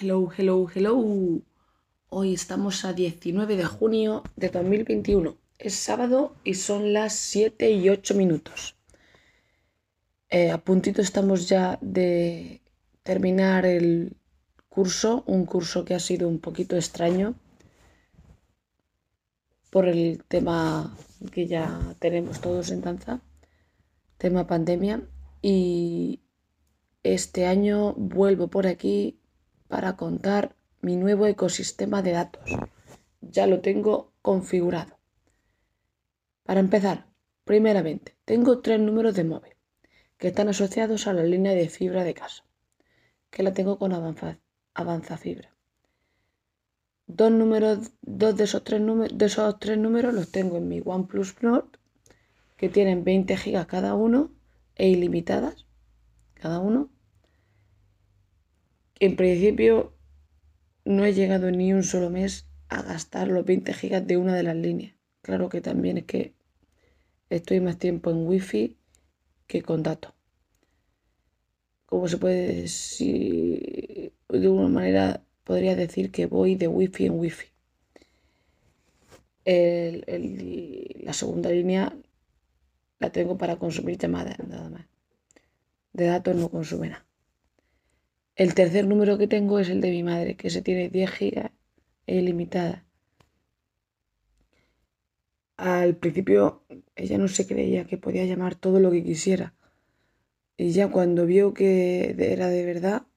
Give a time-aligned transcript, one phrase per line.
[0.00, 1.42] Hello, hello, hello.
[2.08, 5.36] Hoy estamos a 19 de junio de 2021.
[5.58, 8.76] Es sábado y son las 7 y 8 minutos.
[10.30, 12.60] Eh, a puntito estamos ya de
[13.02, 14.16] terminar el
[14.68, 17.34] curso, un curso que ha sido un poquito extraño
[19.70, 20.96] por el tema
[21.32, 23.20] que ya tenemos todos en danza,
[24.16, 25.02] tema pandemia.
[25.42, 26.20] Y
[27.02, 29.18] este año vuelvo por aquí
[29.68, 32.50] para contar mi nuevo ecosistema de datos.
[33.20, 34.98] Ya lo tengo configurado.
[36.44, 37.06] Para empezar,
[37.44, 39.54] primeramente, tengo tres números de móvil
[40.16, 42.44] que están asociados a la línea de fibra de casa,
[43.30, 45.54] que la tengo con Avanza, Fibra.
[47.06, 51.42] Dos, números, dos de, esos tres de esos tres números los tengo en mi OnePlus
[51.42, 51.68] Nord,
[52.56, 54.30] que tienen 20 gigas cada uno
[54.74, 55.66] e ilimitadas
[56.34, 56.88] cada uno
[59.00, 59.92] en principio
[60.84, 64.42] no he llegado ni un solo mes a gastar los 20 gigas de una de
[64.42, 64.94] las líneas.
[65.22, 66.34] Claro que también es que
[67.30, 68.76] estoy más tiempo en wifi
[69.46, 70.12] que con datos.
[71.86, 77.46] Como se puede decir, de alguna manera podría decir que voy de wifi en wifi.
[81.04, 81.96] la segunda línea
[82.98, 84.86] la tengo para consumir llamadas, nada más.
[85.94, 87.07] De datos no consume nada.
[88.38, 91.50] El tercer número que tengo es el de mi madre, que se tiene 10 gigas
[92.06, 92.86] e ilimitada.
[95.56, 96.62] Al principio
[96.94, 99.54] ella no se creía que podía llamar todo lo que quisiera.
[100.56, 103.08] Y ya cuando vio que era de verdad,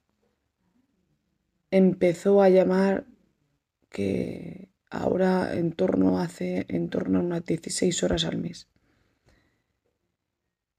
[1.69, 3.05] empezó a llamar
[3.89, 8.67] que ahora en torno hace en torno a unas 16 horas al mes.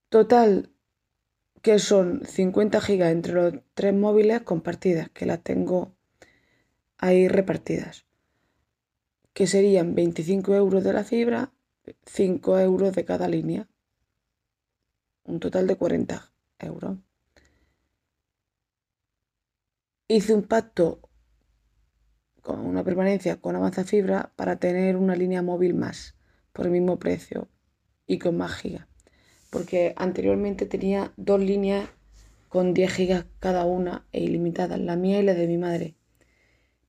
[0.09, 0.72] Total,
[1.63, 5.95] que son 50 gigas entre los tres móviles compartidas, que las tengo
[6.99, 8.05] ahí repartidas,
[9.33, 11.53] que serían 25 euros de la fibra,
[12.07, 13.69] 5 euros de cada línea,
[15.25, 16.99] un total de 40 euros.
[20.09, 21.09] Hice un pacto
[22.43, 26.17] con una permanencia con Avanza Fibra para tener una línea móvil más
[26.53, 27.49] por el mismo precio
[28.05, 28.92] y con más gigas
[29.53, 31.91] porque anteriormente tenía dos líneas
[32.49, 35.95] con 10 gigas cada una e ilimitadas, la mía y la de mi madre.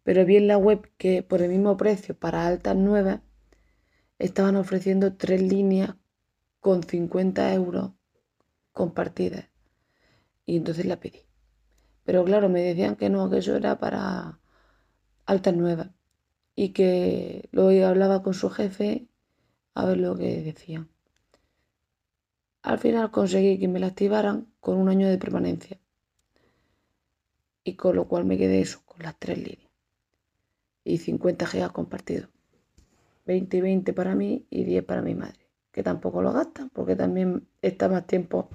[0.03, 3.19] Pero vi en la web que por el mismo precio para altas nuevas
[4.17, 5.97] estaban ofreciendo tres líneas
[6.61, 7.91] con 50 euros
[8.71, 9.49] compartidas.
[10.45, 11.19] Y entonces la pedí.
[12.05, 14.39] Pero claro, me decían que no, que eso era para
[15.25, 15.89] altas nuevas.
[16.55, 19.09] Y que luego hablaba con su jefe
[19.73, 20.92] a ver lo que decían.
[22.63, 25.81] Al final conseguí que me la activaran con un año de permanencia.
[27.65, 29.69] Y con lo cual me quedé eso, con las tres líneas.
[30.85, 32.29] Y 50 gigas compartidos.
[33.25, 35.45] 20 y 20 para mí y 10 para mi madre.
[35.73, 38.49] Que tampoco lo gastan porque también está más tiempo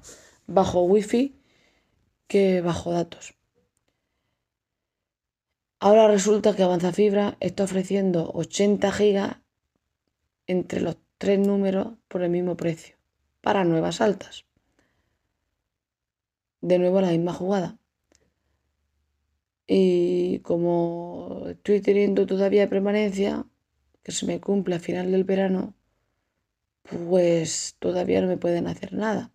[0.47, 1.39] bajo wifi
[2.27, 3.35] que bajo datos.
[5.79, 9.37] Ahora resulta que Avanza Fibra está ofreciendo 80 gigas
[10.47, 12.98] entre los tres números por el mismo precio
[13.41, 14.45] para nuevas altas.
[16.61, 17.77] De nuevo la misma jugada.
[19.67, 23.45] Y como estoy teniendo todavía permanencia,
[24.03, 25.75] que se me cumple a final del verano,
[26.83, 29.31] pues todavía no me pueden hacer nada.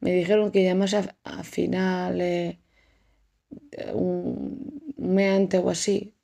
[0.00, 2.58] Me dijeron que llamase a, a finales,
[3.94, 6.14] un mes antes o así,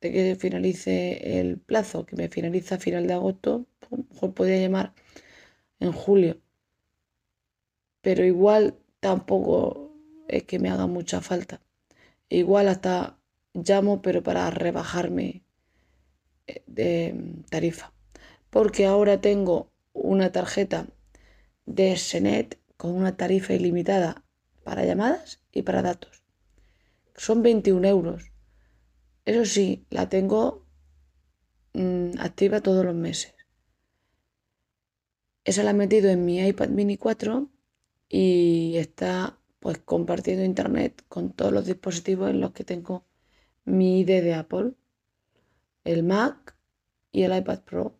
[0.00, 4.60] de que finalice el plazo, que me finaliza a final de agosto, pues, mejor podría
[4.60, 4.94] llamar
[5.82, 6.40] en julio.
[8.00, 9.94] Pero igual tampoco
[10.28, 11.60] es que me haga mucha falta.
[12.28, 13.18] Igual hasta
[13.54, 15.44] llamo, pero para rebajarme
[16.46, 17.92] eh, de tarifa.
[18.50, 20.86] Porque ahora tengo una tarjeta
[21.66, 24.24] de Senet con una tarifa ilimitada
[24.64, 26.24] para llamadas y para datos.
[27.16, 28.32] Son 21 euros.
[29.24, 30.66] Eso sí, la tengo
[31.74, 33.34] mm, activa todos los meses.
[35.44, 37.48] Esa la he metido en mi iPad mini 4
[38.08, 43.04] y está pues compartiendo internet con todos los dispositivos en los que tengo
[43.64, 44.72] mi ID de Apple,
[45.84, 46.56] el Mac
[47.10, 47.98] y el iPad Pro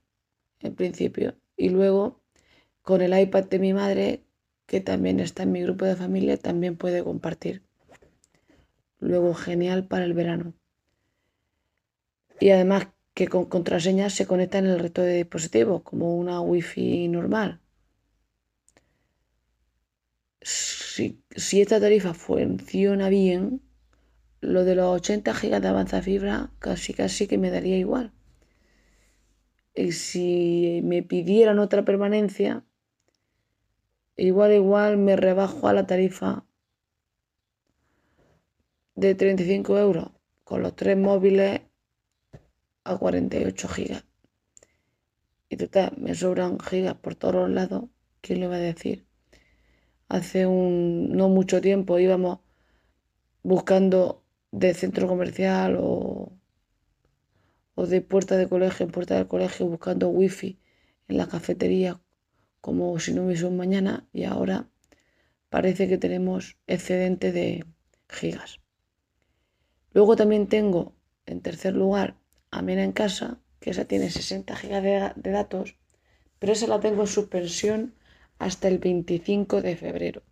[0.60, 1.36] en principio.
[1.56, 2.20] Y luego
[2.82, 4.24] con el iPad de mi madre,
[4.66, 7.62] que también está en mi grupo de familia, también puede compartir.
[8.98, 10.54] Luego genial para el verano.
[12.40, 17.08] Y además que con contraseñas se conectan en el resto de dispositivos, como una Wi-Fi
[17.08, 17.60] normal.
[20.40, 23.62] Si, esta tarifa funciona bien,
[24.40, 28.12] lo de los 80 gigas de avanza fibra casi casi que me daría igual.
[29.74, 32.64] Y si me pidieran otra permanencia,
[34.16, 36.44] igual igual me rebajo a la tarifa
[38.94, 40.10] de 35 euros
[40.44, 41.62] con los tres móviles
[42.84, 44.04] a 48 gigas.
[45.48, 47.84] Y total, me sobran gigas por todos lados.
[48.20, 49.06] ¿Quién le va a decir?
[50.08, 52.40] Hace un no mucho tiempo íbamos
[53.42, 56.32] buscando de centro comercial o,
[57.74, 60.58] o de puerta de colegio en puerta del colegio buscando wifi
[61.08, 62.00] en la cafetería
[62.60, 64.68] como si no hubiese un mañana y ahora
[65.50, 67.66] parece que tenemos excedente de
[68.08, 68.60] gigas.
[69.92, 70.94] Luego también tengo
[71.26, 72.16] en tercer lugar
[72.52, 75.76] Amena en casa, que esa tiene 60 gigas de, datos,
[76.38, 77.94] pero esa la tengo en suspensión
[78.38, 80.22] hasta el 25 de febrero.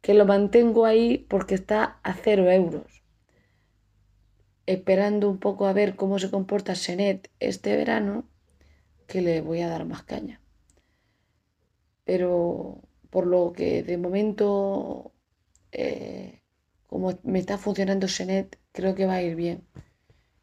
[0.00, 3.02] Que lo mantengo ahí porque está a 0 euros.
[4.64, 8.26] Esperando un poco a ver cómo se comporta Senet este verano,
[9.06, 10.40] que le voy a dar más caña.
[12.04, 12.80] Pero
[13.10, 15.12] por lo que de momento,
[15.70, 16.40] eh,
[16.86, 19.64] como me está funcionando Senet, creo que va a ir bien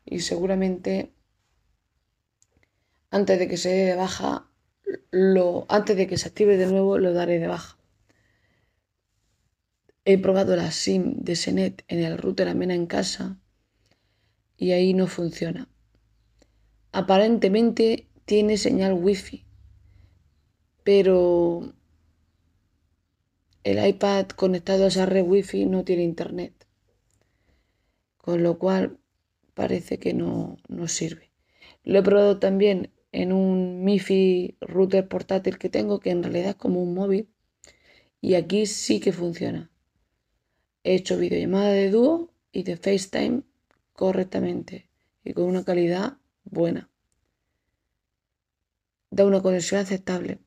[0.06, 1.13] y seguramente
[3.12, 4.50] antes de que se dé de baja,
[5.12, 7.77] lo, antes de que se active de nuevo, lo daré de baja.
[10.06, 13.38] He probado la SIM de Senet en el router Amena en casa
[14.57, 15.69] y ahí no funciona.
[16.94, 19.45] Aparentemente tiene señal wifi,
[20.83, 21.74] pero
[23.63, 26.65] el iPad conectado a esa red wifi no tiene internet.
[28.18, 29.00] Con lo cual
[29.53, 31.31] parece que no, no sirve.
[31.83, 36.56] Lo he probado también en un MIFI router portátil que tengo, que en realidad es
[36.56, 37.30] como un móvil,
[38.21, 39.71] y aquí sí que funciona.
[40.83, 43.44] He hecho videollamada de dúo y de FaceTime
[43.94, 44.88] correctamente
[45.24, 46.89] y con una calidad buena.
[49.09, 50.39] Da una conexión aceptable,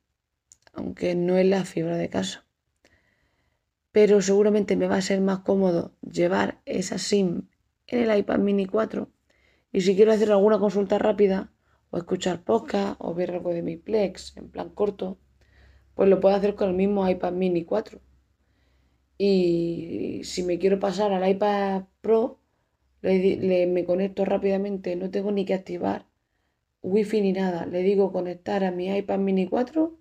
[0.73, 2.47] aunque no es la fibra de casa.
[3.93, 7.49] Pero seguramente me va a ser más cómodo llevar esa SIM
[7.87, 9.09] en el iPad mini 4
[9.73, 11.53] y si quiero hacer alguna consulta rápida
[11.91, 15.19] o escuchar podcast o ver algo de mi Plex en plan corto,
[15.95, 18.01] pues lo puedo hacer con el mismo iPad mini 4.
[19.19, 22.41] Y si me quiero pasar al iPad Pro,
[23.03, 26.07] le, me conecto rápidamente, no tengo ni que activar
[26.83, 27.67] wifi ni nada.
[27.67, 29.99] Le digo conectar a mi iPad mini 4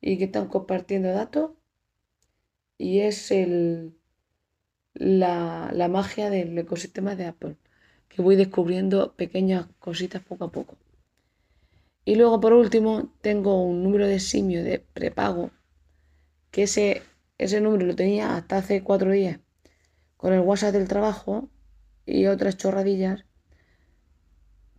[0.00, 1.52] y que están compartiendo datos.
[2.78, 3.99] Y es el,
[4.94, 7.56] la, magia del ecosistema de Apple,
[8.08, 10.76] que voy descubriendo pequeñas cositas poco a poco.
[12.04, 15.50] Y luego, por último, tengo un número de simio de prepago,
[16.50, 17.02] que ese,
[17.38, 19.38] ese número lo tenía hasta hace cuatro días
[20.16, 21.48] con el WhatsApp del trabajo
[22.04, 23.24] y otras chorradillas,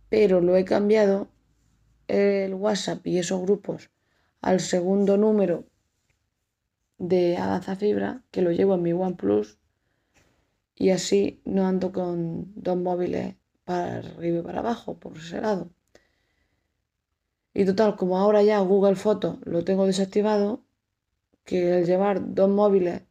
[0.08, 1.28] pero lo he cambiado
[2.06, 3.90] el WhatsApp y esos grupos
[4.40, 5.64] al segundo número
[6.98, 9.58] de Avanza Fibra, que lo llevo en mi OnePlus
[10.82, 15.70] y así no ando con dos móviles para arriba y para abajo por ese lado.
[17.54, 20.64] Y total, como ahora ya Google Fotos lo tengo desactivado,
[21.44, 23.02] que el llevar dos móviles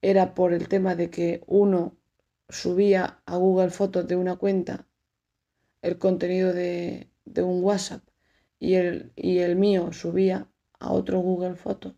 [0.00, 1.94] era por el tema de que uno
[2.48, 4.86] subía a Google Fotos de una cuenta
[5.82, 8.02] el contenido de, un WhatsApp
[8.58, 10.48] y el, y el, mío subía
[10.78, 11.92] a otro Google Fotos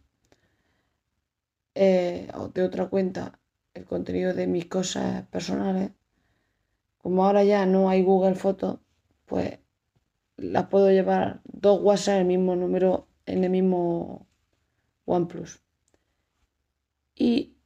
[1.77, 3.39] eh, de otra cuenta
[3.79, 5.93] el contenido de mis cosas personales,
[6.99, 8.81] como ahora ya no hay Google Fotos,
[9.25, 9.59] pues
[10.37, 14.27] las puedo llevar dos WhatsApp en el mismo número, en el mismo
[15.05, 15.63] OnePlus.
[17.15, 17.57] Y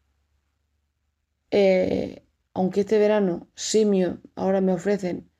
[1.50, 5.30] eh, aunque este verano Simio ahora me ofrecen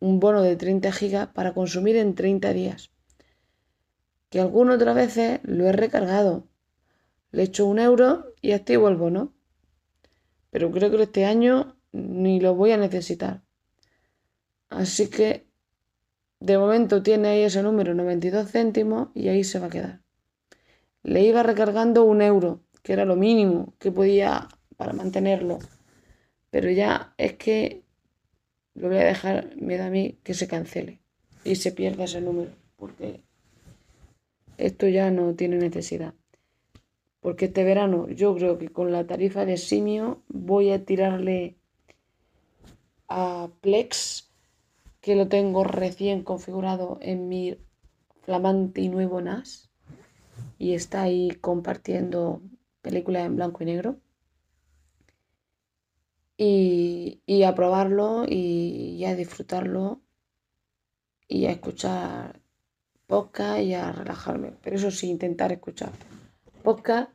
[0.00, 2.90] un bono de 30 gigas para consumir en 30 días,
[4.30, 6.48] que algunas otras veces lo he recargado.
[7.32, 9.32] Le echo un euro y activo el bono
[10.52, 13.42] pero creo que este año ni lo voy a necesitar.
[14.68, 15.46] Así que
[16.40, 20.02] de momento tiene ahí ese número 92 céntimos y ahí se va a quedar.
[21.02, 25.58] Le iba recargando un euro, que era lo mínimo que podía para mantenerlo.
[26.50, 27.84] Pero ya es que
[28.74, 31.00] lo voy a dejar, me da a mí que se cancele
[31.44, 33.22] y se pierda ese número, porque
[34.58, 36.12] esto ya no tiene necesidad
[37.22, 41.56] porque este verano yo creo que con la tarifa de simio voy a tirarle
[43.08, 44.28] a Plex,
[45.00, 47.56] que lo tengo recién configurado en mi
[48.22, 49.70] flamante y nuevo NAS
[50.58, 52.42] y está ahí compartiendo
[52.82, 53.96] películas en blanco y negro.
[56.36, 60.00] y, a probarlo y, a disfrutarlo
[61.28, 62.40] y a escuchar
[63.06, 64.54] podcast y a relajarme.
[64.62, 65.92] Pero eso sí, intentar escuchar
[66.62, 67.10] podcast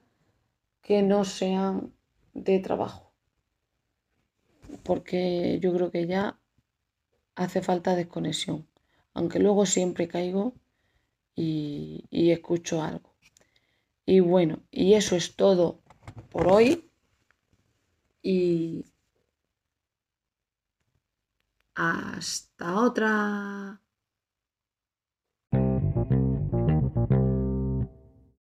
[0.82, 1.94] que no sean
[2.34, 3.14] de trabajo.
[4.84, 6.40] Porque yo creo que ya
[7.36, 8.68] hace falta desconexión.
[9.14, 10.54] Aunque luego siempre caigo
[11.36, 13.16] y, y escucho algo.
[14.06, 15.82] Y bueno, y eso es todo
[16.32, 16.90] por hoy.
[18.22, 18.86] Y
[21.76, 23.82] hasta otra.